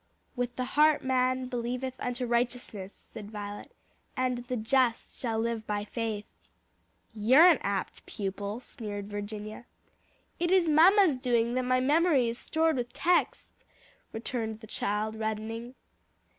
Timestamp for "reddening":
15.19-15.75